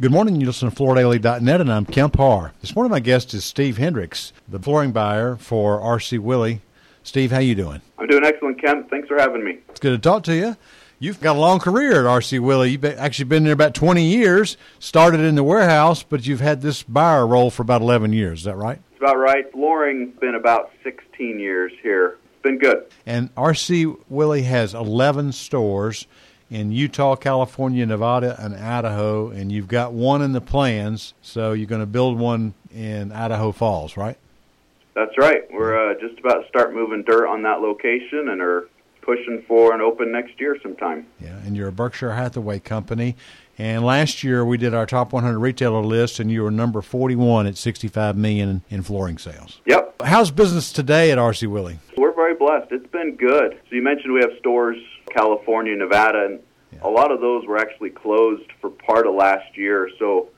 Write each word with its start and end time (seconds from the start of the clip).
Good 0.00 0.12
morning. 0.12 0.40
You 0.40 0.46
listen 0.46 0.70
to 0.70 0.74
FloorDaily.net, 0.74 1.60
and 1.60 1.70
I'm 1.70 1.84
Kemp 1.84 2.16
Harr. 2.16 2.54
This 2.62 2.74
morning, 2.74 2.90
my 2.90 3.00
guest 3.00 3.34
is 3.34 3.44
Steve 3.44 3.76
Hendricks, 3.76 4.32
the 4.48 4.58
flooring 4.58 4.92
buyer 4.92 5.36
for 5.36 5.78
RC 5.78 6.20
Willey. 6.20 6.62
Steve, 7.02 7.30
how 7.30 7.40
you 7.40 7.54
doing? 7.54 7.82
I'm 7.98 8.06
doing 8.06 8.24
excellent, 8.24 8.62
Kemp. 8.62 8.88
Thanks 8.88 9.08
for 9.08 9.18
having 9.18 9.44
me. 9.44 9.58
It's 9.68 9.78
good 9.78 9.90
to 9.90 9.98
talk 9.98 10.22
to 10.22 10.34
you. 10.34 10.56
You've 11.00 11.20
got 11.20 11.36
a 11.36 11.38
long 11.38 11.58
career 11.58 12.00
at 12.00 12.22
RC 12.22 12.40
Willey. 12.40 12.70
You've 12.70 12.84
actually 12.86 13.26
been 13.26 13.44
there 13.44 13.52
about 13.52 13.74
20 13.74 14.02
years. 14.02 14.56
Started 14.78 15.20
in 15.20 15.34
the 15.34 15.44
warehouse, 15.44 16.02
but 16.02 16.26
you've 16.26 16.40
had 16.40 16.62
this 16.62 16.82
buyer 16.82 17.26
role 17.26 17.50
for 17.50 17.60
about 17.60 17.82
11 17.82 18.14
years. 18.14 18.38
Is 18.38 18.44
that 18.46 18.56
right? 18.56 18.78
It's 18.92 19.02
about 19.02 19.18
right. 19.18 19.52
Flooring's 19.52 20.18
been 20.18 20.34
about 20.34 20.70
16 20.82 21.38
years 21.38 21.72
here. 21.82 22.16
It's 22.32 22.42
been 22.42 22.56
good. 22.56 22.86
And 23.04 23.34
RC 23.34 23.98
Willey 24.08 24.44
has 24.44 24.72
11 24.72 25.32
stores 25.32 26.06
in 26.50 26.72
Utah, 26.72 27.14
California, 27.14 27.86
Nevada, 27.86 28.36
and 28.38 28.54
Idaho, 28.54 29.30
and 29.30 29.52
you've 29.52 29.68
got 29.68 29.92
one 29.92 30.20
in 30.20 30.32
the 30.32 30.40
plans. 30.40 31.14
So 31.22 31.52
you're 31.52 31.68
going 31.68 31.80
to 31.80 31.86
build 31.86 32.18
one 32.18 32.54
in 32.74 33.12
Idaho 33.12 33.52
Falls, 33.52 33.96
right? 33.96 34.18
That's 34.94 35.16
right. 35.16 35.44
We're 35.52 35.92
uh, 35.92 35.94
just 36.00 36.18
about 36.18 36.42
to 36.42 36.48
start 36.48 36.74
moving 36.74 37.04
dirt 37.04 37.28
on 37.28 37.42
that 37.42 37.60
location 37.60 38.28
and 38.28 38.42
are 38.42 38.68
pushing 39.02 39.42
for 39.46 39.72
an 39.72 39.80
open 39.80 40.12
next 40.12 40.38
year 40.40 40.56
sometime. 40.62 41.06
Yeah, 41.20 41.36
and 41.44 41.56
you're 41.56 41.68
a 41.68 41.72
Berkshire 41.72 42.12
Hathaway 42.12 42.58
company. 42.58 43.16
And 43.56 43.84
last 43.84 44.24
year 44.24 44.44
we 44.44 44.56
did 44.56 44.74
our 44.74 44.86
top 44.86 45.12
100 45.12 45.38
retailer 45.38 45.82
list, 45.82 46.18
and 46.18 46.30
you 46.30 46.42
were 46.42 46.50
number 46.50 46.82
41 46.82 47.46
at 47.46 47.56
65 47.56 48.16
million 48.16 48.62
in 48.70 48.82
flooring 48.82 49.18
sales. 49.18 49.60
Yep. 49.66 50.02
How's 50.02 50.30
business 50.30 50.72
today 50.72 51.10
at 51.10 51.18
RC 51.18 51.46
Willey? 51.46 51.78
We're 51.96 52.14
very 52.14 52.34
blessed. 52.34 52.72
It's 52.72 52.90
been 52.90 53.16
good. 53.16 53.58
So 53.68 53.76
you 53.76 53.82
mentioned 53.82 54.14
we 54.14 54.20
have 54.20 54.30
stores 54.38 54.78
California, 55.14 55.76
Nevada, 55.76 56.24
and 56.26 56.40
yeah. 56.72 56.80
a 56.82 56.88
lot 56.88 57.10
of 57.10 57.20
those 57.20 57.46
were 57.46 57.58
actually 57.58 57.90
closed 57.90 58.50
for 58.60 58.70
part 58.70 59.06
of 59.06 59.14
last 59.14 59.56
year. 59.56 59.90
So 59.98 60.28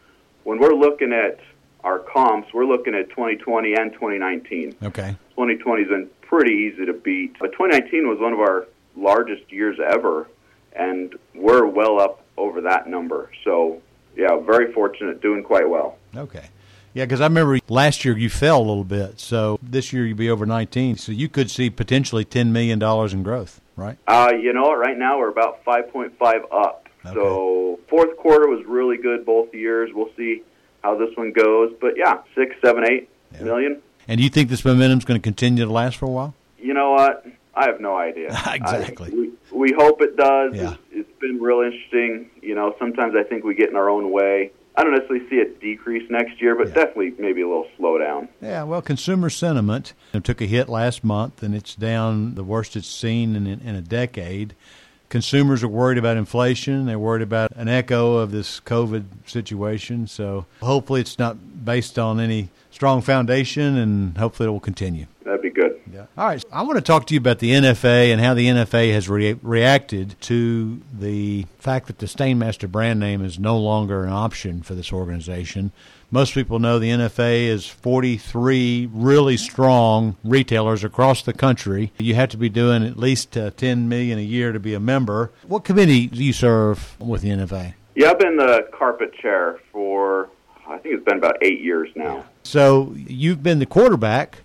when 0.44 0.58
we're 0.58 0.74
looking 0.74 1.12
at 1.12 1.40
our 1.84 1.98
comps, 1.98 2.52
we're 2.52 2.66
looking 2.66 2.94
at 2.94 3.10
2020 3.10 3.74
and 3.74 3.92
2019. 3.92 4.76
Okay. 4.82 5.16
2020 5.30 5.82
has 5.82 5.88
been 5.88 6.08
pretty 6.20 6.54
easy 6.54 6.86
to 6.86 6.92
beat, 6.92 7.36
but 7.38 7.52
2019 7.52 8.08
was 8.08 8.18
one 8.18 8.32
of 8.32 8.40
our 8.40 8.66
largest 8.96 9.50
years 9.50 9.78
ever, 9.84 10.28
and 10.74 11.14
we're 11.34 11.66
well 11.66 12.00
up 12.00 12.24
over 12.36 12.60
that 12.62 12.88
number. 12.88 13.30
So, 13.44 13.82
yeah, 14.16 14.38
very 14.38 14.72
fortunate, 14.72 15.20
doing 15.20 15.42
quite 15.42 15.68
well. 15.68 15.98
Okay. 16.16 16.46
Yeah, 16.94 17.04
because 17.04 17.20
I 17.20 17.24
remember 17.24 17.58
last 17.68 18.04
year 18.04 18.16
you 18.16 18.28
fell 18.28 18.58
a 18.58 18.66
little 18.66 18.84
bit, 18.84 19.18
so 19.18 19.58
this 19.62 19.92
year 19.92 20.06
you'll 20.06 20.16
be 20.16 20.30
over 20.30 20.44
19, 20.44 20.96
so 20.96 21.12
you 21.12 21.28
could 21.28 21.50
see 21.50 21.70
potentially 21.70 22.24
$10 22.24 22.48
million 22.48 22.82
in 22.82 23.22
growth 23.22 23.62
right? 23.76 23.98
Uh, 24.06 24.32
you 24.40 24.52
know, 24.52 24.62
what? 24.62 24.78
right 24.78 24.96
now 24.96 25.18
we're 25.18 25.30
about 25.30 25.64
5.5 25.64 26.12
up. 26.52 26.88
Okay. 27.04 27.14
So 27.14 27.80
fourth 27.88 28.16
quarter 28.16 28.48
was 28.48 28.64
really 28.66 28.96
good 28.96 29.26
both 29.26 29.52
years. 29.54 29.90
We'll 29.92 30.10
see 30.16 30.42
how 30.82 30.96
this 30.96 31.10
one 31.16 31.32
goes, 31.32 31.72
but 31.80 31.94
yeah, 31.96 32.22
six, 32.34 32.54
seven, 32.64 32.84
eight 32.88 33.08
yeah. 33.32 33.42
million. 33.42 33.82
And 34.08 34.18
do 34.18 34.24
you 34.24 34.30
think 34.30 34.48
this 34.48 34.64
momentum's 34.64 35.04
going 35.04 35.20
to 35.20 35.22
continue 35.22 35.64
to 35.64 35.70
last 35.70 35.96
for 35.96 36.06
a 36.06 36.10
while? 36.10 36.34
You 36.58 36.74
know 36.74 36.92
what? 36.92 37.26
I 37.54 37.66
have 37.66 37.80
no 37.80 37.96
idea. 37.96 38.28
exactly. 38.52 39.10
I, 39.12 39.14
we, 39.14 39.32
we 39.52 39.72
hope 39.72 40.00
it 40.00 40.16
does. 40.16 40.54
Yeah. 40.54 40.72
It's, 40.72 40.78
it's 41.08 41.20
been 41.20 41.40
real 41.40 41.60
interesting. 41.60 42.30
You 42.40 42.54
know, 42.54 42.74
sometimes 42.78 43.14
I 43.16 43.24
think 43.24 43.44
we 43.44 43.54
get 43.54 43.68
in 43.68 43.76
our 43.76 43.90
own 43.90 44.10
way. 44.10 44.52
I 44.76 44.84
don't 44.84 44.92
necessarily 44.92 45.28
see 45.28 45.40
a 45.40 45.48
decrease 45.48 46.10
next 46.10 46.40
year, 46.40 46.54
but 46.54 46.68
yeah. 46.68 46.74
definitely 46.74 47.14
maybe 47.18 47.42
a 47.42 47.46
little 47.46 47.66
slowdown. 47.78 48.28
Yeah, 48.40 48.62
well, 48.62 48.80
consumer 48.80 49.28
sentiment 49.28 49.92
took 50.22 50.40
a 50.40 50.46
hit 50.46 50.68
last 50.68 51.04
month, 51.04 51.42
and 51.42 51.54
it's 51.54 51.74
down 51.74 52.34
the 52.36 52.44
worst 52.44 52.74
it's 52.76 52.88
seen 52.88 53.36
in, 53.36 53.46
in 53.46 53.74
a 53.74 53.82
decade. 53.82 54.54
Consumers 55.10 55.62
are 55.62 55.68
worried 55.68 55.98
about 55.98 56.16
inflation. 56.16 56.86
They're 56.86 56.98
worried 56.98 57.20
about 57.20 57.52
an 57.54 57.68
echo 57.68 58.16
of 58.16 58.30
this 58.30 58.60
COVID 58.60 59.04
situation. 59.26 60.06
So 60.06 60.46
hopefully 60.62 61.02
it's 61.02 61.18
not 61.18 61.64
based 61.66 61.98
on 61.98 62.18
any 62.18 62.48
strong 62.70 63.02
foundation, 63.02 63.76
and 63.76 64.16
hopefully 64.16 64.48
it 64.48 64.52
will 64.52 64.60
continue. 64.60 65.04
That'd 65.24 65.42
be 65.42 65.50
good. 65.50 65.80
Yeah. 65.92 66.06
All 66.16 66.26
right. 66.26 66.44
I 66.52 66.62
want 66.62 66.76
to 66.76 66.82
talk 66.82 67.06
to 67.06 67.14
you 67.14 67.18
about 67.18 67.38
the 67.38 67.50
NFA 67.50 68.12
and 68.12 68.20
how 68.20 68.34
the 68.34 68.46
NFA 68.46 68.92
has 68.92 69.08
re- 69.08 69.38
reacted 69.42 70.16
to 70.22 70.80
the 70.92 71.46
fact 71.58 71.86
that 71.86 71.98
the 71.98 72.06
Stainmaster 72.06 72.70
brand 72.70 73.00
name 73.00 73.24
is 73.24 73.38
no 73.38 73.58
longer 73.58 74.04
an 74.04 74.12
option 74.12 74.62
for 74.62 74.74
this 74.74 74.92
organization. 74.92 75.72
Most 76.10 76.34
people 76.34 76.58
know 76.58 76.78
the 76.78 76.90
NFA 76.90 77.46
is 77.46 77.66
43 77.66 78.90
really 78.92 79.36
strong 79.36 80.16
retailers 80.22 80.84
across 80.84 81.22
the 81.22 81.32
country. 81.32 81.92
You 81.98 82.14
have 82.16 82.28
to 82.30 82.36
be 82.36 82.50
doing 82.50 82.84
at 82.84 82.98
least 82.98 83.36
uh, 83.36 83.50
10 83.50 83.88
million 83.88 84.18
a 84.18 84.22
year 84.22 84.52
to 84.52 84.60
be 84.60 84.74
a 84.74 84.80
member. 84.80 85.32
What 85.46 85.64
committee 85.64 86.08
do 86.08 86.22
you 86.22 86.34
serve 86.34 87.00
with 87.00 87.22
the 87.22 87.30
NFA? 87.30 87.74
Yeah, 87.94 88.10
I've 88.10 88.18
been 88.18 88.36
the 88.36 88.68
carpet 88.72 89.14
chair 89.14 89.58
for 89.70 90.28
I 90.66 90.78
think 90.78 90.94
it's 90.94 91.04
been 91.04 91.18
about 91.18 91.36
eight 91.42 91.60
years 91.60 91.88
now. 91.94 92.24
So 92.42 92.92
you've 92.96 93.42
been 93.42 93.58
the 93.58 93.66
quarterback 93.66 94.38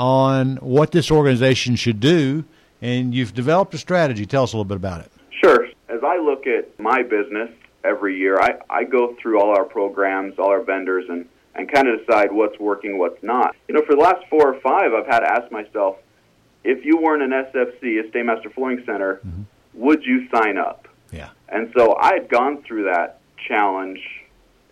on 0.00 0.56
what 0.56 0.92
this 0.92 1.10
organization 1.10 1.76
should 1.76 2.00
do, 2.00 2.42
and 2.80 3.14
you've 3.14 3.34
developed 3.34 3.74
a 3.74 3.78
strategy. 3.78 4.24
Tell 4.24 4.44
us 4.44 4.54
a 4.54 4.56
little 4.56 4.64
bit 4.64 4.78
about 4.78 5.02
it. 5.02 5.12
Sure. 5.42 5.66
As 5.90 6.00
I 6.02 6.16
look 6.16 6.46
at 6.46 6.80
my 6.80 7.02
business 7.02 7.50
every 7.84 8.16
year, 8.16 8.40
I, 8.40 8.54
I 8.70 8.84
go 8.84 9.14
through 9.20 9.38
all 9.38 9.50
our 9.50 9.64
programs, 9.64 10.38
all 10.38 10.48
our 10.48 10.62
vendors, 10.62 11.04
and, 11.10 11.28
and 11.54 11.70
kind 11.70 11.86
of 11.86 12.00
decide 12.00 12.32
what's 12.32 12.58
working, 12.58 12.98
what's 12.98 13.22
not. 13.22 13.54
You 13.68 13.74
know, 13.74 13.82
for 13.82 13.94
the 13.94 14.00
last 14.00 14.26
four 14.30 14.54
or 14.54 14.60
five, 14.60 14.94
I've 14.94 15.06
had 15.06 15.20
to 15.20 15.30
ask 15.30 15.52
myself, 15.52 15.98
if 16.64 16.82
you 16.82 16.96
weren't 16.96 17.22
an 17.22 17.30
SFC, 17.32 18.00
a 18.00 18.10
Stainmaster 18.10 18.50
Flooring 18.54 18.82
Center, 18.86 19.20
mm-hmm. 19.26 19.42
would 19.74 20.02
you 20.02 20.28
sign 20.30 20.56
up? 20.56 20.88
Yeah. 21.12 21.28
And 21.50 21.70
so 21.76 21.94
I 22.00 22.14
had 22.14 22.30
gone 22.30 22.62
through 22.62 22.84
that 22.84 23.20
challenge 23.46 24.00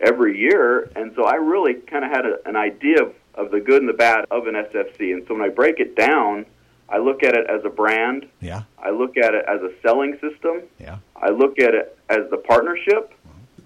every 0.00 0.38
year, 0.38 0.90
and 0.96 1.12
so 1.14 1.24
I 1.24 1.34
really 1.34 1.74
kind 1.74 2.02
of 2.02 2.10
had 2.10 2.24
a, 2.24 2.38
an 2.48 2.56
idea 2.56 3.02
of 3.02 3.14
of 3.38 3.50
the 3.50 3.60
good 3.60 3.80
and 3.80 3.88
the 3.88 3.94
bad 3.94 4.26
of 4.30 4.46
an 4.46 4.54
SFC. 4.54 5.12
And 5.14 5.24
so 5.26 5.34
when 5.34 5.42
I 5.42 5.48
break 5.48 5.78
it 5.78 5.96
down, 5.96 6.44
I 6.88 6.98
look 6.98 7.22
at 7.22 7.34
it 7.34 7.46
as 7.48 7.64
a 7.64 7.68
brand. 7.70 8.26
Yeah. 8.40 8.62
I 8.78 8.90
look 8.90 9.16
at 9.16 9.34
it 9.34 9.44
as 9.46 9.60
a 9.60 9.70
selling 9.82 10.18
system. 10.20 10.62
Yeah. 10.78 10.98
I 11.16 11.30
look 11.30 11.58
at 11.58 11.74
it 11.74 11.98
as 12.08 12.28
the 12.30 12.38
partnership, 12.38 13.14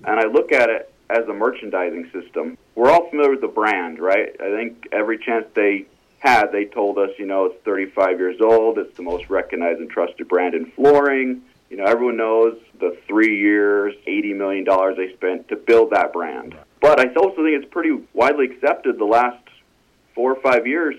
and 0.04 0.20
I 0.20 0.26
look 0.26 0.52
at 0.52 0.68
it 0.68 0.92
as 1.08 1.26
a 1.28 1.32
merchandising 1.32 2.10
system. 2.12 2.58
We're 2.74 2.90
all 2.90 3.08
familiar 3.10 3.32
with 3.32 3.40
the 3.40 3.48
brand, 3.48 3.98
right? 3.98 4.34
I 4.40 4.50
think 4.50 4.88
every 4.92 5.18
chance 5.18 5.46
they 5.54 5.86
had, 6.18 6.52
they 6.52 6.64
told 6.64 6.98
us, 6.98 7.10
you 7.18 7.26
know, 7.26 7.46
it's 7.46 7.64
35 7.64 8.18
years 8.18 8.40
old. 8.40 8.78
It's 8.78 8.96
the 8.96 9.02
most 9.02 9.28
recognized 9.28 9.80
and 9.80 9.90
trusted 9.90 10.28
brand 10.28 10.54
in 10.54 10.70
flooring. 10.72 11.42
You 11.70 11.78
know, 11.78 11.84
everyone 11.84 12.16
knows 12.16 12.58
the 12.80 12.96
three 13.06 13.38
years, 13.38 13.94
$80 14.06 14.36
million 14.36 14.64
they 14.96 15.14
spent 15.14 15.48
to 15.48 15.56
build 15.56 15.90
that 15.90 16.12
brand. 16.12 16.56
But 16.80 17.00
I 17.00 17.04
also 17.14 17.36
think 17.36 17.62
it's 17.62 17.72
pretty 17.72 17.98
widely 18.12 18.46
accepted 18.46 18.98
the 18.98 19.04
last 19.04 19.41
four 20.14 20.32
or 20.32 20.40
five 20.40 20.66
years, 20.66 20.96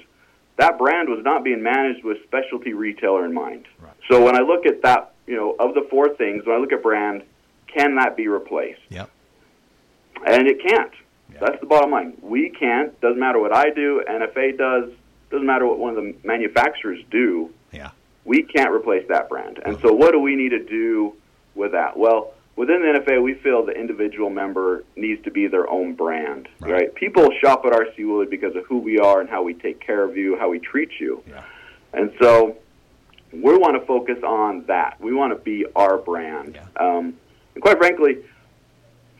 that 0.58 0.78
brand 0.78 1.10
was 1.10 1.24
not 1.24 1.44
being 1.44 1.64
managed 1.64 2.04
with 2.04 2.24
specialty 2.24 2.74
retailer 2.74 3.26
in 3.26 3.34
mind. 3.34 3.66
Right. 3.80 3.94
So 4.10 4.24
when 4.24 4.36
I 4.36 4.42
look 4.42 4.66
at 4.66 4.82
that, 4.84 5.14
you 5.26 5.36
know, 5.36 5.56
of 5.60 5.74
the 5.74 5.88
four 5.90 6.16
things, 6.16 6.46
when 6.46 6.56
I 6.56 6.60
look 6.60 6.72
at 6.72 6.84
brand, 6.84 7.24
can 7.68 7.96
that 7.96 8.16
be 8.16 8.28
replaced? 8.28 8.82
Yep. 8.90 9.10
And 10.26 10.48
it 10.48 10.62
can't. 10.62 10.92
Yep. 11.32 11.42
That's 11.42 11.60
the 11.60 11.66
bottom 11.66 11.92
line. 11.92 12.18
We 12.22 12.50
can't. 12.50 13.00
Doesn't 13.02 13.20
matter 13.20 13.40
what 13.40 13.54
I 13.54 13.72
do. 13.72 14.04
NFA 14.08 14.58
does. 14.58 14.92
Doesn't 15.32 15.48
matter 15.48 15.66
what 15.66 15.80
one 15.80 15.98
of 15.98 16.04
the 16.04 16.16
manufacturers 16.24 17.02
do. 17.10 17.50
Yeah. 17.72 17.90
We 18.26 18.44
can't 18.44 18.72
replace 18.72 19.08
that 19.10 19.30
brand. 19.30 19.60
And 19.66 19.78
mm-hmm. 19.78 19.88
so, 19.88 19.94
what 19.94 20.12
do 20.12 20.20
we 20.20 20.36
need 20.36 20.50
to 20.50 20.64
do 20.64 21.16
with 21.56 21.72
that? 21.72 21.98
Well, 21.98 22.34
within 22.56 22.82
the 22.82 23.00
NFA, 23.00 23.22
we 23.22 23.36
feel 23.36 23.66
the 23.66 23.72
individual 23.72 24.30
member 24.30 24.84
needs 24.96 25.24
to 25.24 25.32
be 25.32 25.48
their 25.48 25.70
own 25.70 25.96
brand, 25.96 26.48
right? 26.60 26.72
right? 26.72 26.96
People 26.96 27.30
shop 27.42 27.66
at 27.66 27.74
RC 27.74 27.98
Willey 28.00 28.28
because 28.28 28.56
of 28.56 28.66
who 28.66 28.80
we 28.80 29.00
are 29.00 29.22
and 29.22 29.30
how 29.30 29.44
we 29.44 29.54
take 29.54 29.80
care 29.80 30.04
of 30.04 30.16
you, 30.16 30.38
how 30.38 30.50
we 30.50 30.60
treat 30.60 30.90
you. 31.00 31.24
Yeah. 31.28 31.44
And 31.94 32.12
so 32.22 32.58
we 33.32 33.58
want 33.58 33.80
to 33.80 33.86
focus 33.86 34.18
on 34.24 34.66
that. 34.68 35.00
We 35.00 35.14
want 35.14 35.36
to 35.36 35.44
be 35.44 35.66
our 35.76 35.98
brand. 35.98 36.56
Yeah. 36.56 36.68
Um, 36.80 37.16
and 37.56 37.62
quite 37.62 37.78
frankly, 37.78 38.18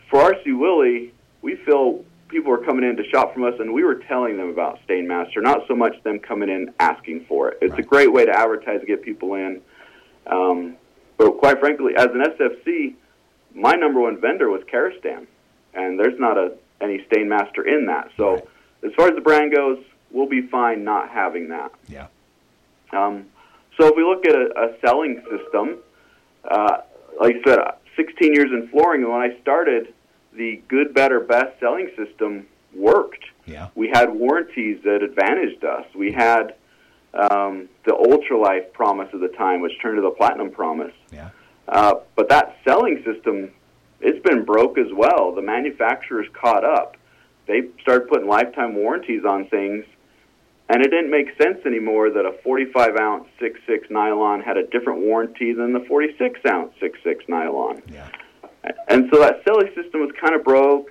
for 0.10 0.32
RC 0.32 0.58
Willey, 0.58 1.14
we 1.42 1.56
feel 1.58 2.04
people 2.28 2.52
are 2.52 2.64
coming 2.64 2.84
in 2.88 2.96
to 2.98 3.04
shop 3.10 3.34
from 3.34 3.44
us, 3.44 3.54
and 3.60 3.74
we 3.74 3.84
were 3.84 3.96
telling 3.96 4.38
them 4.38 4.50
about 4.50 4.80
Stainmaster, 4.88 5.42
not 5.42 5.68
so 5.68 5.76
much 5.76 5.94
them 6.04 6.20
coming 6.20 6.50
in 6.50 6.74
asking 6.80 7.26
for 7.26 7.50
it. 7.50 7.60
It's 7.62 7.72
right. 7.72 7.80
a 7.80 7.84
great 7.84 8.12
way 8.12 8.26
to 8.26 8.32
advertise 8.32 8.80
and 8.80 8.88
get 8.88 9.04
people 9.04 9.36
in. 9.36 9.62
Um, 10.28 10.78
but 11.18 11.38
quite 11.38 11.60
frankly, 11.60 11.94
as 11.96 12.08
an 12.08 12.24
SFC, 12.24 12.96
my 13.54 13.76
number 13.76 14.00
one 14.00 14.20
vendor 14.20 14.50
was 14.50 14.62
Karastan, 14.64 15.28
and 15.74 16.00
there's 16.00 16.20
not 16.20 16.38
a 16.38 16.54
any 16.82 17.06
Stainmaster 17.10 17.66
in 17.66 17.86
that. 17.88 18.10
So 18.18 18.34
right. 18.34 18.48
as 18.84 18.92
far 18.96 19.08
as 19.08 19.16
the 19.16 19.22
brand 19.22 19.54
goes, 19.54 19.80
we'll 20.12 20.28
be 20.28 20.48
fine 20.48 20.84
not 20.84 21.10
having 21.10 21.50
that. 21.50 21.72
Yeah. 21.88 22.08
Um, 22.92 23.26
so 23.80 23.88
if 23.88 23.96
we 23.96 24.04
look 24.04 24.26
at 24.26 24.36
a, 24.36 24.52
a 24.60 24.80
selling 24.82 25.22
system, 25.30 25.78
uh, 26.50 26.78
like 27.20 27.38
I 27.46 27.50
said, 27.50 27.60
16 27.96 28.34
years 28.34 28.52
in 28.52 28.68
flooring, 28.70 29.04
and 29.04 29.12
when 29.12 29.22
I 29.22 29.40
started, 29.42 29.94
the 30.34 30.62
good, 30.68 30.94
better, 30.94 31.20
best 31.20 31.60
selling 31.60 31.90
system 31.96 32.48
worked. 32.74 33.24
Yeah. 33.46 33.70
We 33.76 33.90
had 33.90 34.14
warranties 34.14 34.82
that 34.84 35.04
advantaged 35.04 35.64
us. 35.64 35.86
We 35.96 36.12
had 36.12 36.56
um, 37.14 37.70
the 37.86 37.92
Ultralife 37.92 38.74
promise 38.74 39.10
at 39.14 39.20
the 39.20 39.28
time, 39.30 39.62
which 39.62 39.74
turned 39.82 39.98
to 39.98 40.02
the 40.02 40.12
Platinum 40.12 40.52
promise. 40.52 40.94
Yeah. 41.12 41.30
Uh, 41.68 41.96
but 42.16 42.30
that 42.30 42.58
selling 42.66 43.04
system 43.06 43.52
it's 44.04 44.22
been 44.28 44.44
broke 44.44 44.78
as 44.78 44.92
well. 44.94 45.34
The 45.34 45.42
manufacturers 45.42 46.28
caught 46.34 46.66
up. 46.66 46.98
They 47.48 47.62
started 47.82 48.10
putting 48.10 48.28
lifetime 48.28 48.76
warranties 48.76 49.24
on 49.26 49.48
things, 49.48 49.86
and 50.70 50.86
it 50.86 50.90
didn't 50.90 51.10
make 51.10 51.28
sense 51.42 51.66
anymore 51.66 52.10
that 52.10 52.26
a 52.26 52.34
45 52.44 52.98
ounce 52.98 53.28
6.6 53.42 53.90
nylon 53.90 54.42
had 54.42 54.58
a 54.58 54.68
different 54.68 55.02
warranty 55.02 55.54
than 55.54 55.74
the 55.74 55.80
46 55.88 56.40
ounce 56.48 56.74
6.6 56.82 57.30
nylon. 57.30 57.82
Yeah. 57.92 58.10
And 58.90 59.10
so 59.12 59.20
that 59.20 59.42
selling 59.46 59.68
system 59.74 60.02
was 60.02 60.12
kind 60.22 60.36
of 60.36 60.44
broke. 60.44 60.90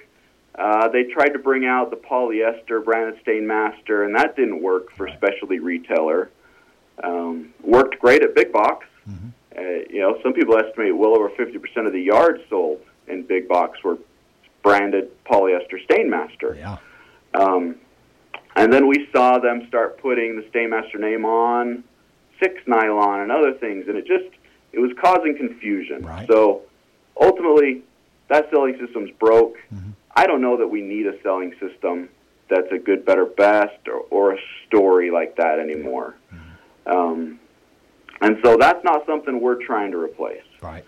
Uh, 0.55 0.89
they 0.89 1.05
tried 1.05 1.31
to 1.31 1.39
bring 1.39 1.65
out 1.65 1.91
the 1.91 1.97
polyester 1.97 2.85
branded 2.85 3.23
Stainmaster, 3.25 4.05
and 4.05 4.15
that 4.15 4.37
didn't 4.37 4.63
work 4.63 4.91
for 4.97 5.09
specialty 5.09 5.59
retailer. 5.59 6.31
Um, 7.03 7.55
worked 7.63 7.99
great 7.99 8.23
at 8.23 8.35
big 8.35 8.53
box. 8.53 8.87
Mm-hmm. 9.09 9.29
Uh, 9.57 9.61
you 9.91 10.01
know, 10.01 10.19
some 10.23 10.33
people 10.33 10.57
estimate 10.57 10.97
well 10.97 11.15
over 11.15 11.29
50% 11.31 11.87
of 11.87 11.93
the 11.93 12.01
yards 12.01 12.41
sold 12.49 12.81
in 13.09 13.23
big 13.23 13.49
box 13.49 13.83
were 13.83 13.99
branded 14.63 15.11
polyester 15.25 15.85
Stainmaster. 15.89 16.57
Yeah. 16.57 16.79
Um, 17.35 17.77
and 18.57 18.73
then 18.73 18.87
we 18.87 19.09
saw 19.15 19.39
them 19.39 19.67
start 19.69 19.99
putting 20.01 20.37
the 20.37 20.43
Stainmaster 20.43 21.01
name 21.01 21.25
on 21.25 21.85
six 22.43 22.61
nylon 22.67 23.21
and 23.21 23.33
other 23.33 23.53
things, 23.55 23.87
and 23.89 23.97
it 23.97 24.07
just 24.07 24.35
it 24.73 24.79
was 24.79 24.91
causing 25.01 25.37
confusion. 25.37 26.05
Right. 26.05 26.27
So 26.29 26.63
ultimately, 27.21 27.83
that 28.29 28.49
selling 28.51 28.79
system's 28.79 29.11
broke. 29.19 29.57
Mm-hmm. 29.73 29.91
I 30.15 30.27
don't 30.27 30.43
know 30.43 30.57
that 30.59 30.69
we 30.69 30.83
need 30.83 31.07
a 31.07 31.21
selling 31.23 31.55
system 31.59 32.09
that's 32.49 32.71
a 32.71 32.79
good, 32.79 33.05
better, 33.07 33.25
best, 33.25 33.89
or, 33.89 34.01
or 34.11 34.35
a 34.35 34.39
story 34.67 35.11
like 35.11 35.37
that 35.37 35.59
anymore. 35.59 36.15
Mm-hmm. 36.33 36.91
Um, 36.91 37.41
and 38.23 38.39
so 38.43 38.57
that's 38.59 38.83
not 38.85 39.05
something 39.07 39.41
we're 39.41 39.63
trying 39.63 39.91
to 39.93 39.99
replace. 39.99 40.43
Right. 40.61 40.85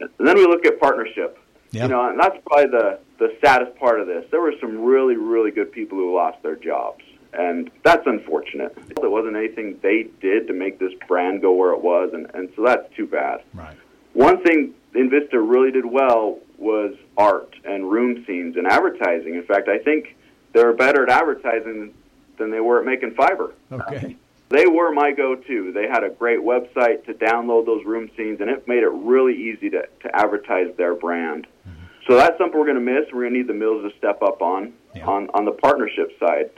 And 0.00 0.10
then 0.18 0.36
we 0.36 0.46
look 0.46 0.66
at 0.66 0.78
partnership. 0.80 1.38
Yep. 1.70 1.82
You 1.82 1.88
know, 1.88 2.08
and 2.08 2.20
that's 2.20 2.36
probably 2.46 2.70
the 2.70 3.00
the 3.18 3.36
saddest 3.44 3.76
part 3.78 4.00
of 4.00 4.06
this. 4.06 4.24
There 4.30 4.40
were 4.40 4.54
some 4.60 4.84
really, 4.84 5.16
really 5.16 5.50
good 5.50 5.72
people 5.72 5.98
who 5.98 6.14
lost 6.14 6.42
their 6.42 6.56
jobs, 6.56 7.02
and 7.32 7.70
that's 7.82 8.06
unfortunate. 8.06 8.76
It 8.90 9.10
wasn't 9.10 9.36
anything 9.36 9.78
they 9.82 10.08
did 10.20 10.46
to 10.46 10.52
make 10.52 10.78
this 10.78 10.92
brand 11.08 11.42
go 11.42 11.52
where 11.52 11.72
it 11.72 11.82
was, 11.82 12.10
and, 12.12 12.30
and 12.34 12.48
so 12.54 12.62
that's 12.62 12.94
too 12.94 13.06
bad. 13.06 13.42
Right. 13.52 13.76
One 14.12 14.42
thing 14.44 14.74
Invista 14.94 15.34
really 15.34 15.72
did 15.72 15.84
well 15.84 16.38
was 16.58 16.94
art 17.16 17.56
and 17.64 17.90
room 17.90 18.24
scenes 18.26 18.56
and 18.56 18.66
advertising. 18.66 19.34
In 19.34 19.42
fact, 19.44 19.68
I 19.68 19.78
think 19.78 20.16
they 20.52 20.64
were 20.64 20.72
better 20.72 21.02
at 21.02 21.10
advertising 21.10 21.92
than 22.38 22.50
they 22.50 22.60
were 22.60 22.78
at 22.78 22.84
making 22.84 23.14
fiber. 23.14 23.52
Okay. 23.72 24.16
They 24.54 24.66
were 24.66 24.92
my 24.92 25.10
go-to. 25.10 25.72
They 25.72 25.88
had 25.88 26.04
a 26.04 26.10
great 26.10 26.38
website 26.38 27.04
to 27.06 27.14
download 27.14 27.66
those 27.66 27.84
room 27.84 28.08
scenes, 28.16 28.40
and 28.40 28.48
it 28.48 28.68
made 28.68 28.84
it 28.84 28.92
really 28.92 29.34
easy 29.34 29.68
to, 29.70 29.82
to 30.02 30.14
advertise 30.16 30.68
their 30.76 30.94
brand. 30.94 31.46
Mm-hmm. 31.68 31.84
So 32.06 32.16
that's 32.16 32.38
something 32.38 32.56
we're 32.58 32.66
going 32.66 32.84
to 32.84 32.92
miss. 32.92 33.06
We're 33.12 33.22
going 33.22 33.32
to 33.32 33.38
need 33.40 33.48
the 33.48 33.54
mills 33.54 33.82
to 33.90 33.96
step 33.98 34.22
up 34.22 34.42
on 34.42 34.72
Yeah. 34.94 35.06
on 35.06 35.28
on 35.34 35.44
the 35.44 35.52
partnership 35.52 36.12
side. 36.20 36.50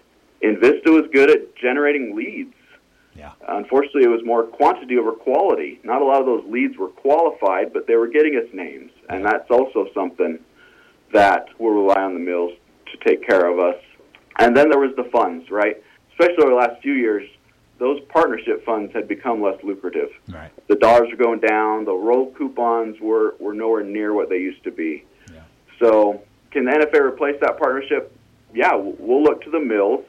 Invista 0.42 0.88
was 0.92 1.04
good 1.12 1.30
at 1.30 1.56
generating 1.56 2.14
leads. 2.14 2.52
Yeah. 3.14 3.32
Unfortunately, 3.48 4.04
it 4.04 4.10
was 4.10 4.22
more 4.24 4.42
quantity 4.44 4.98
over 4.98 5.12
quality. 5.12 5.80
Not 5.82 6.02
a 6.02 6.04
lot 6.04 6.20
of 6.20 6.26
those 6.26 6.44
leads 6.50 6.76
were 6.76 6.88
qualified, 6.88 7.72
but 7.72 7.86
they 7.86 7.96
were 7.96 8.08
getting 8.08 8.36
us 8.36 8.48
names, 8.52 8.90
and 9.08 9.24
that's 9.24 9.50
also 9.50 9.86
something 9.94 10.38
that 11.14 11.46
we'll 11.58 11.72
rely 11.72 12.02
on 12.02 12.12
the 12.12 12.20
mills 12.20 12.52
to 12.92 13.08
take 13.08 13.26
care 13.26 13.46
of 13.50 13.58
us. 13.58 13.80
And 14.38 14.54
then 14.54 14.68
there 14.68 14.80
was 14.80 14.94
the 14.96 15.04
funds, 15.10 15.50
right? 15.50 15.82
Especially 16.10 16.42
over 16.44 16.50
the 16.50 16.56
last 16.56 16.82
few 16.82 16.92
years, 16.92 17.26
those 17.78 18.00
partnership 18.08 18.64
funds 18.64 18.92
had 18.92 19.06
become 19.06 19.42
less 19.42 19.62
lucrative. 19.62 20.10
Right. 20.28 20.50
The 20.68 20.76
dollars 20.76 21.10
were 21.10 21.16
going 21.16 21.40
down. 21.40 21.84
The 21.84 21.94
roll 21.94 22.32
coupons 22.32 22.98
were, 23.00 23.34
were 23.38 23.52
nowhere 23.52 23.84
near 23.84 24.14
what 24.14 24.28
they 24.28 24.38
used 24.38 24.64
to 24.64 24.70
be. 24.70 25.04
Yeah. 25.32 25.42
So, 25.78 26.22
can 26.50 26.64
the 26.64 26.72
NFA 26.72 27.00
replace 27.00 27.36
that 27.40 27.58
partnership? 27.58 28.16
Yeah, 28.54 28.74
we'll 28.74 28.96
we'll 28.98 29.22
look 29.22 29.42
to 29.42 29.50
the 29.50 29.60
mills 29.60 30.04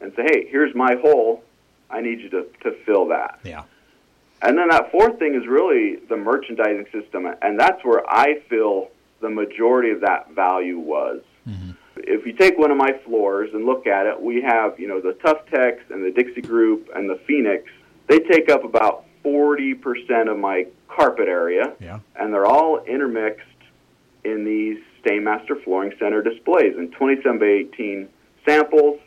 and 0.00 0.12
say, 0.16 0.22
hey, 0.22 0.48
here's 0.48 0.74
my 0.74 0.96
hole. 1.02 1.44
I 1.90 2.00
need 2.00 2.20
you 2.20 2.30
to, 2.30 2.46
to 2.62 2.72
fill 2.86 3.08
that. 3.08 3.40
Yeah. 3.44 3.64
And 4.42 4.56
then 4.56 4.68
that 4.68 4.90
fourth 4.90 5.18
thing 5.18 5.34
is 5.34 5.46
really 5.46 5.96
the 6.08 6.16
merchandising 6.16 6.86
system, 6.92 7.26
and 7.42 7.60
that's 7.60 7.84
where 7.84 8.08
I 8.08 8.40
feel 8.48 8.88
the 9.20 9.28
majority 9.28 9.90
of 9.90 10.00
that 10.00 10.30
value 10.30 10.78
was. 10.78 11.20
If 12.12 12.26
you 12.26 12.32
take 12.32 12.58
one 12.58 12.72
of 12.72 12.76
my 12.76 12.92
floors 13.04 13.50
and 13.54 13.64
look 13.64 13.86
at 13.86 14.06
it, 14.06 14.20
we 14.20 14.42
have 14.42 14.78
you 14.80 14.88
know 14.88 15.00
the 15.00 15.12
Tuftex 15.24 15.78
and 15.90 16.04
the 16.04 16.10
Dixie 16.10 16.42
Group 16.42 16.88
and 16.94 17.08
the 17.08 17.20
Phoenix. 17.26 17.64
They 18.08 18.18
take 18.18 18.50
up 18.50 18.64
about 18.64 19.04
forty 19.22 19.74
percent 19.74 20.28
of 20.28 20.36
my 20.38 20.66
carpet 20.88 21.28
area, 21.28 21.72
Yeah. 21.80 22.00
and 22.16 22.34
they're 22.34 22.46
all 22.46 22.82
intermixed 22.84 23.46
in 24.24 24.44
these 24.44 24.78
Stainmaster 25.04 25.62
Flooring 25.62 25.92
Center 25.98 26.20
displays 26.20 26.76
in 26.76 26.90
27 26.90 27.38
by 27.38 27.46
18 27.46 28.08
samples, 28.44 28.98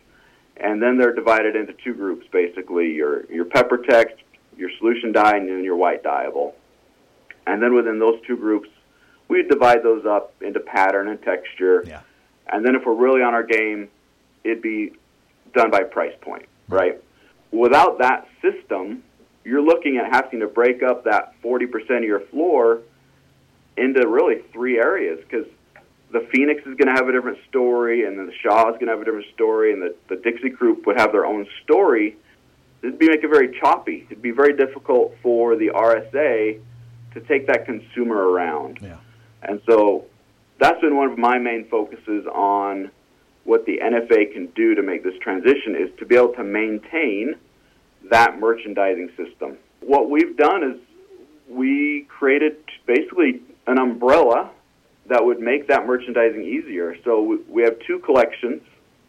and 0.57 0.81
then 0.81 0.97
they're 0.97 1.13
divided 1.13 1.55
into 1.55 1.73
two 1.83 1.93
groups 1.93 2.25
basically 2.31 2.93
your 2.93 3.25
your 3.29 3.45
pepper 3.45 3.77
text, 3.79 4.15
your 4.57 4.69
solution 4.79 5.11
dye, 5.11 5.35
and 5.35 5.49
then 5.49 5.63
your 5.63 5.75
white 5.75 6.03
dyeable. 6.03 6.53
And 7.45 7.61
then 7.61 7.75
within 7.75 7.99
those 7.99 8.21
two 8.25 8.37
groups, 8.37 8.69
we 9.27 9.43
divide 9.43 9.83
those 9.83 10.05
up 10.05 10.33
into 10.41 10.61
pattern 10.61 11.09
and 11.09 11.21
texture. 11.21 11.83
Yeah. 11.85 11.99
And 12.47 12.65
then 12.65 12.75
if 12.75 12.85
we're 12.85 12.93
really 12.93 13.21
on 13.21 13.33
our 13.33 13.43
game, 13.43 13.89
it'd 14.43 14.61
be 14.61 14.93
done 15.53 15.71
by 15.71 15.83
price 15.83 16.15
point, 16.21 16.45
right? 16.67 17.01
Without 17.51 17.99
that 17.99 18.27
system, 18.41 19.03
you're 19.43 19.61
looking 19.61 19.97
at 19.97 20.13
having 20.13 20.39
to 20.39 20.47
break 20.47 20.83
up 20.83 21.03
that 21.05 21.33
40% 21.41 21.97
of 21.97 22.03
your 22.03 22.21
floor 22.21 22.81
into 23.77 24.07
really 24.07 24.43
three 24.51 24.77
areas 24.77 25.19
because 25.19 25.45
the 26.11 26.27
Phoenix 26.31 26.59
is 26.61 26.75
going 26.75 26.87
to 26.87 26.93
have 26.93 27.07
a 27.07 27.11
different 27.11 27.39
story, 27.49 28.05
and 28.05 28.17
then 28.17 28.27
the 28.27 28.33
Shaw 28.41 28.69
is 28.69 28.73
going 28.73 28.85
to 28.85 28.91
have 28.91 29.01
a 29.01 29.05
different 29.05 29.25
story, 29.33 29.73
and 29.73 29.81
the, 29.81 29.95
the 30.09 30.15
Dixie 30.17 30.49
Group 30.49 30.85
would 30.85 30.99
have 30.99 31.11
their 31.11 31.25
own 31.25 31.47
story. 31.63 32.15
It'd 32.83 32.99
be 32.99 33.07
make 33.07 33.23
it 33.23 33.29
very 33.29 33.57
choppy. 33.59 34.05
It'd 34.09 34.21
be 34.21 34.31
very 34.31 34.55
difficult 34.55 35.15
for 35.23 35.55
the 35.55 35.69
RSA 35.69 36.59
to 37.13 37.19
take 37.21 37.47
that 37.47 37.65
consumer 37.65 38.29
around. 38.29 38.79
Yeah. 38.81 38.97
And 39.41 39.61
so 39.67 40.05
that's 40.59 40.79
been 40.81 40.95
one 40.95 41.11
of 41.11 41.17
my 41.17 41.37
main 41.37 41.65
focuses 41.65 42.25
on 42.27 42.91
what 43.43 43.65
the 43.65 43.79
NFA 43.79 44.31
can 44.31 44.47
do 44.55 44.75
to 44.75 44.81
make 44.81 45.03
this 45.03 45.17
transition 45.19 45.75
is 45.75 45.89
to 45.99 46.05
be 46.05 46.15
able 46.15 46.33
to 46.33 46.43
maintain 46.43 47.35
that 48.09 48.39
merchandising 48.39 49.09
system. 49.17 49.57
What 49.81 50.09
we've 50.09 50.37
done 50.37 50.63
is 50.63 50.79
we 51.49 52.05
created 52.07 52.57
basically 52.85 53.41
an 53.67 53.77
umbrella 53.77 54.51
that 55.07 55.25
would 55.25 55.39
make 55.39 55.67
that 55.67 55.85
merchandising 55.85 56.43
easier. 56.43 56.95
So 57.03 57.21
we- 57.49 57.63
have 57.63 57.77
two 57.79 57.99
collections, 57.99 58.61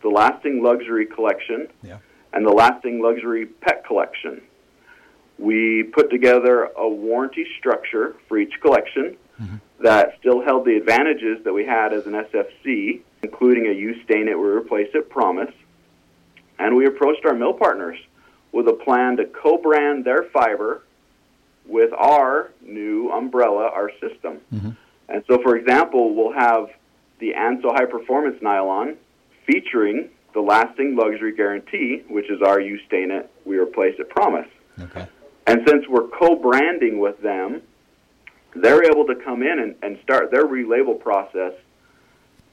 the 0.02 0.08
Lasting 0.08 0.62
Luxury 0.62 1.06
Collection 1.06 1.68
Yeah. 1.82 1.98
and 2.32 2.44
the 2.44 2.52
Lasting 2.52 3.00
Luxury 3.00 3.46
Pet 3.46 3.84
Collection. 3.86 4.40
We 5.38 5.84
put 5.84 6.10
together 6.10 6.70
a 6.76 6.88
warranty 6.88 7.46
structure 7.58 8.14
for 8.28 8.38
each 8.38 8.60
collection 8.60 9.16
that 9.80 10.14
still 10.20 10.42
held 10.42 10.64
the 10.64 10.76
advantages 10.76 11.44
that 11.44 11.52
we 11.52 11.64
had 11.64 11.92
as 11.92 12.06
an 12.06 12.12
SFC, 12.12 13.00
including 13.22 13.66
a 13.66 13.72
use 13.72 14.02
stain 14.04 14.28
it 14.28 14.38
we 14.38 14.46
replaced 14.46 14.94
at 14.94 15.08
Promise. 15.08 15.52
And 16.58 16.76
we 16.76 16.86
approached 16.86 17.24
our 17.26 17.34
mill 17.34 17.52
partners 17.52 17.98
with 18.52 18.68
a 18.68 18.72
plan 18.72 19.16
to 19.16 19.24
co-brand 19.26 20.04
their 20.04 20.24
fiber 20.32 20.82
with 21.66 21.92
our 21.92 22.52
new 22.62 23.10
umbrella, 23.10 23.68
our 23.74 23.90
system. 24.00 24.40
Mm-hmm. 24.52 24.70
And 25.08 25.24
so, 25.28 25.42
for 25.42 25.56
example, 25.56 26.14
we'll 26.14 26.32
have 26.32 26.68
the 27.18 27.32
Anso 27.32 27.72
High 27.72 27.86
Performance 27.86 28.40
Nylon 28.40 28.96
featuring 29.46 30.10
the 30.32 30.40
Lasting 30.40 30.96
Luxury 30.96 31.34
Guarantee, 31.34 32.02
which 32.08 32.30
is 32.30 32.42
our 32.42 32.60
use 32.60 32.80
stain 32.86 33.10
it 33.10 33.30
we 33.44 33.56
replaced 33.56 34.00
at 34.00 34.08
Promise. 34.08 34.48
Okay. 34.80 35.06
And 35.46 35.60
since 35.68 35.86
we're 35.88 36.08
co-branding 36.08 36.98
with 36.98 37.20
them, 37.20 37.62
they're 38.54 38.84
able 38.84 39.06
to 39.06 39.14
come 39.14 39.42
in 39.42 39.58
and, 39.58 39.74
and 39.82 39.98
start 40.02 40.30
their 40.30 40.46
relabel 40.46 40.98
process 40.98 41.52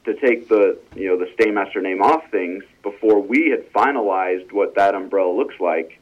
to 0.04 0.14
take 0.14 0.48
the 0.48 0.78
you 0.96 1.08
know 1.08 1.18
the 1.18 1.30
Stainmaster 1.36 1.80
name 1.82 2.02
off 2.02 2.28
things 2.30 2.64
before 2.82 3.20
we 3.20 3.50
had 3.50 3.72
finalized 3.72 4.52
what 4.52 4.74
that 4.74 4.94
umbrella 4.94 5.32
looks 5.32 5.54
like. 5.60 5.98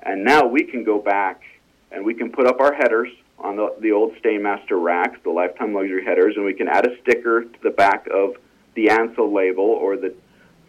And 0.00 0.24
now 0.24 0.46
we 0.46 0.64
can 0.64 0.84
go 0.84 0.98
back 0.98 1.42
and 1.90 2.04
we 2.04 2.14
can 2.14 2.30
put 2.30 2.46
up 2.46 2.60
our 2.60 2.74
headers 2.74 3.10
on 3.38 3.56
the, 3.56 3.74
the 3.80 3.92
old 3.92 4.14
Stainmaster 4.16 4.82
racks, 4.82 5.18
the 5.22 5.30
Lifetime 5.30 5.72
Luxury 5.72 6.04
headers, 6.04 6.34
and 6.36 6.44
we 6.44 6.54
can 6.54 6.68
add 6.68 6.86
a 6.86 7.00
sticker 7.00 7.44
to 7.44 7.62
the 7.62 7.70
back 7.70 8.06
of 8.12 8.34
the 8.74 8.86
Anso 8.86 9.32
label 9.32 9.64
or 9.64 9.96
the 9.96 10.14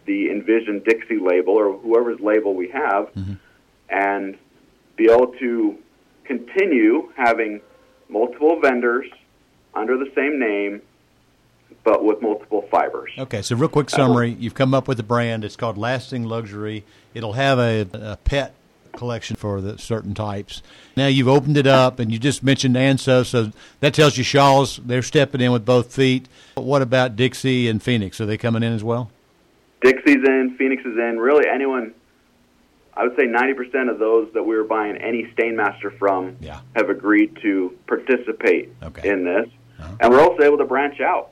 the 0.06 0.30
Envision 0.30 0.80
Dixie 0.80 1.18
label 1.18 1.54
or 1.54 1.76
whoever's 1.76 2.20
label 2.20 2.54
we 2.54 2.68
have, 2.68 3.12
mm-hmm. 3.14 3.34
and 3.88 4.36
be 4.96 5.10
able 5.10 5.28
to 5.38 5.76
continue 6.24 7.12
having 7.16 7.60
multiple 8.10 8.60
vendors 8.60 9.06
under 9.74 9.96
the 9.96 10.10
same 10.14 10.38
name, 10.38 10.82
but 11.84 12.04
with 12.04 12.20
multiple 12.20 12.66
fibers. 12.70 13.12
Okay, 13.18 13.42
so 13.42 13.56
real 13.56 13.68
quick 13.68 13.90
summary. 13.90 14.36
You've 14.38 14.54
come 14.54 14.74
up 14.74 14.88
with 14.88 14.98
a 15.00 15.04
brand. 15.04 15.44
It's 15.44 15.56
called 15.56 15.78
Lasting 15.78 16.24
Luxury. 16.24 16.84
It'll 17.14 17.34
have 17.34 17.58
a, 17.58 17.86
a 17.92 18.16
pet 18.16 18.54
collection 18.96 19.36
for 19.36 19.60
the 19.60 19.78
certain 19.78 20.14
types. 20.14 20.62
Now 20.96 21.06
you've 21.06 21.28
opened 21.28 21.56
it 21.56 21.66
up, 21.66 21.98
and 21.98 22.12
you 22.12 22.18
just 22.18 22.42
mentioned 22.42 22.76
Anso, 22.76 23.24
so 23.24 23.52
that 23.80 23.94
tells 23.94 24.18
you 24.18 24.24
Shaw's 24.24 24.78
they're 24.78 25.02
stepping 25.02 25.40
in 25.40 25.52
with 25.52 25.64
both 25.64 25.94
feet. 25.94 26.28
But 26.54 26.62
What 26.62 26.82
about 26.82 27.16
Dixie 27.16 27.68
and 27.68 27.82
Phoenix? 27.82 28.20
Are 28.20 28.26
they 28.26 28.36
coming 28.36 28.62
in 28.62 28.72
as 28.72 28.84
well? 28.84 29.10
Dixie's 29.80 30.16
in, 30.26 30.56
Phoenix 30.58 30.82
is 30.84 30.98
in. 30.98 31.18
Really, 31.18 31.48
anyone. 31.48 31.94
I 32.94 33.04
would 33.04 33.16
say 33.16 33.24
90% 33.26 33.90
of 33.90 33.98
those 33.98 34.28
that 34.34 34.42
we 34.42 34.56
were 34.56 34.64
buying 34.64 34.96
any 34.96 35.32
Stainmaster 35.36 35.96
from 35.98 36.36
Yeah. 36.40 36.60
have 36.76 36.90
agreed 36.90 37.36
to 37.42 37.74
participate 37.86 38.70
Okay. 38.82 39.08
in 39.08 39.24
this, 39.24 39.46
Uh-huh. 39.78 39.88
and 40.00 40.12
we're 40.12 40.20
also 40.20 40.42
able 40.42 40.58
to 40.58 40.64
branch 40.64 41.00
out. 41.00 41.30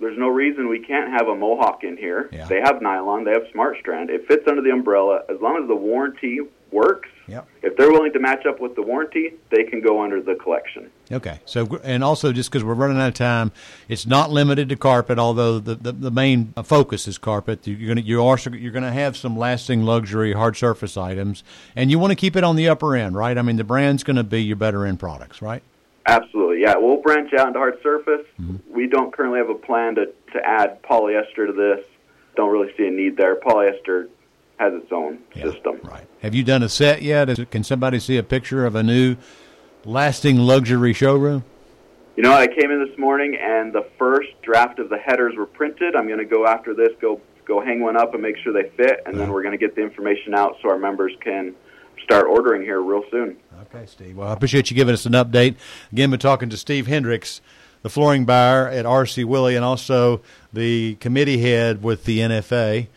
There's 0.00 0.18
no 0.18 0.28
reason 0.28 0.68
we 0.68 0.80
can't 0.80 1.10
have 1.12 1.28
a 1.28 1.34
Mohawk 1.34 1.84
in 1.84 1.96
here. 1.96 2.28
Yeah. 2.32 2.46
They 2.46 2.60
have 2.60 2.80
nylon, 2.80 3.24
they 3.24 3.32
have 3.32 3.44
Smart 3.52 3.76
Strand. 3.80 4.10
It 4.10 4.26
fits 4.26 4.48
under 4.48 4.62
the 4.62 4.70
umbrella 4.70 5.22
as 5.28 5.40
long 5.40 5.60
as 5.62 5.68
the 5.68 5.76
warranty 5.76 6.40
works. 6.72 7.08
Yep. 7.28 7.46
If 7.62 7.76
they're 7.76 7.90
willing 7.90 8.12
to 8.12 8.18
match 8.18 8.44
up 8.46 8.60
with 8.60 8.74
the 8.74 8.82
warranty, 8.82 9.34
they 9.50 9.62
can 9.62 9.80
go 9.80 10.02
under 10.02 10.20
the 10.20 10.34
collection. 10.34 10.90
Okay. 11.12 11.38
So, 11.44 11.80
and 11.84 12.02
also 12.02 12.32
just 12.32 12.50
because 12.50 12.64
we're 12.64 12.74
running 12.74 12.96
out 12.96 13.08
of 13.08 13.14
time, 13.14 13.52
it's 13.88 14.06
not 14.06 14.30
limited 14.30 14.68
to 14.70 14.76
carpet. 14.76 15.18
Although 15.18 15.60
the, 15.60 15.74
the, 15.76 15.92
the 15.92 16.10
main 16.10 16.54
focus 16.64 17.06
is 17.06 17.18
carpet, 17.18 17.66
you're 17.66 17.94
to 17.94 18.00
you 18.00 18.24
are 18.24 18.38
you're 18.52 18.72
going 18.72 18.82
to 18.82 18.92
have 18.92 19.16
some 19.16 19.36
lasting 19.36 19.84
luxury 19.84 20.32
hard 20.32 20.56
surface 20.56 20.96
items, 20.96 21.44
and 21.76 21.90
you 21.90 21.98
want 21.98 22.10
to 22.10 22.16
keep 22.16 22.34
it 22.34 22.42
on 22.42 22.56
the 22.56 22.68
upper 22.68 22.96
end, 22.96 23.14
right? 23.14 23.36
I 23.36 23.42
mean, 23.42 23.56
the 23.56 23.64
brand's 23.64 24.02
going 24.02 24.16
to 24.16 24.24
be 24.24 24.42
your 24.42 24.56
better 24.56 24.84
end 24.84 24.98
products, 24.98 25.40
right? 25.40 25.62
Absolutely, 26.06 26.62
yeah. 26.62 26.74
We'll 26.76 26.96
branch 26.96 27.32
out 27.34 27.48
into 27.48 27.58
hard 27.58 27.78
surface. 27.82 28.26
Mm-hmm. 28.40 28.74
We 28.74 28.86
don't 28.86 29.12
currently 29.12 29.38
have 29.38 29.50
a 29.50 29.54
plan 29.54 29.94
to, 29.96 30.06
to 30.06 30.40
add 30.44 30.82
polyester 30.82 31.46
to 31.46 31.52
this. 31.52 31.84
Don't 32.36 32.50
really 32.50 32.72
see 32.76 32.86
a 32.86 32.90
need 32.90 33.16
there. 33.16 33.36
Polyester 33.36 34.08
has 34.58 34.72
its 34.74 34.90
own 34.92 35.18
Yeah, 35.34 35.50
system. 35.50 35.80
Right. 35.82 36.06
Have 36.22 36.34
you 36.34 36.42
done 36.44 36.62
a 36.62 36.68
set 36.68 37.02
yet? 37.02 37.28
It, 37.28 37.50
can 37.50 37.64
somebody 37.64 37.98
see 37.98 38.16
a 38.16 38.22
picture 38.22 38.64
of 38.66 38.74
a 38.74 38.82
new 38.82 39.16
lasting 39.84 40.38
luxury 40.38 40.92
showroom? 40.92 41.44
You 42.16 42.22
know, 42.22 42.32
I 42.32 42.46
came 42.46 42.70
in 42.70 42.84
this 42.86 42.98
morning 42.98 43.36
and 43.40 43.72
the 43.72 43.86
first 43.98 44.28
draft 44.42 44.78
of 44.78 44.90
the 44.90 44.98
headers 44.98 45.34
were 45.36 45.46
printed. 45.46 45.96
I'm 45.96 46.06
going 46.06 46.18
to 46.18 46.24
go 46.24 46.46
after 46.46 46.74
this, 46.74 46.90
go 47.00 47.20
go 47.46 47.60
hang 47.60 47.80
one 47.80 47.96
up 47.96 48.12
and 48.14 48.22
make 48.22 48.36
sure 48.38 48.52
they 48.52 48.68
fit, 48.76 49.02
and 49.06 49.18
then 49.18 49.32
we're 49.32 49.42
going 49.42 49.58
to 49.58 49.58
get 49.58 49.74
the 49.74 49.82
information 49.82 50.34
out 50.34 50.56
so 50.62 50.70
our 50.70 50.78
members 50.78 51.12
can 51.20 51.52
start 52.04 52.26
ordering 52.26 52.62
here 52.62 52.80
real 52.80 53.02
soon. 53.10 53.36
Okay, 53.72 53.86
Steve. 53.86 54.16
Well, 54.16 54.28
I 54.28 54.32
appreciate 54.32 54.70
you 54.70 54.74
giving 54.74 54.94
us 54.94 55.06
an 55.06 55.12
update. 55.12 55.54
Again, 55.92 56.10
we're 56.10 56.16
talking 56.16 56.48
to 56.50 56.56
Steve 56.56 56.88
Hendricks, 56.88 57.40
the 57.82 57.88
flooring 57.88 58.24
buyer 58.24 58.68
at 58.68 58.84
RC 58.84 59.24
Willey, 59.24 59.54
and 59.54 59.64
also 59.64 60.22
the 60.52 60.96
committee 60.96 61.38
head 61.38 61.82
with 61.82 62.04
the 62.04 62.18
NFA 62.18 62.88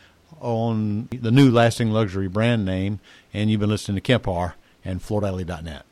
on 0.41 1.09
the 1.11 1.31
new 1.31 1.51
lasting 1.51 1.91
luxury 1.91 2.27
brand 2.27 2.65
name. 2.65 2.99
And 3.33 3.51
you've 3.51 3.59
been 3.59 3.69
listening 3.69 3.95
to 3.95 4.01
Kemp 4.01 4.25
Harr 4.25 4.55
and 4.83 4.99
FloorDaily.net. 4.99 5.85